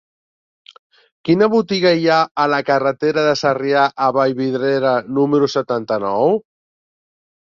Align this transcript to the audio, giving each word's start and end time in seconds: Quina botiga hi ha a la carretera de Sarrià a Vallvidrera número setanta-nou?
Quina 1.29 1.49
botiga 1.55 1.91
hi 1.99 2.09
ha 2.13 2.17
a 2.43 2.47
la 2.53 2.59
carretera 2.71 3.27
de 3.27 3.35
Sarrià 3.43 3.85
a 4.07 4.11
Vallvidrera 4.19 4.95
número 5.19 5.51
setanta-nou? 5.59 6.35